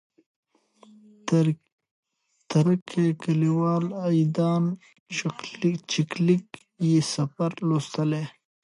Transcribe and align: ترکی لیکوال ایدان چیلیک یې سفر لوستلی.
ترکی 2.49 3.05
لیکوال 3.41 3.85
ایدان 4.07 4.63
چیلیک 5.91 6.45
یې 6.89 6.95
سفر 7.13 7.51
لوستلی. 7.67 8.23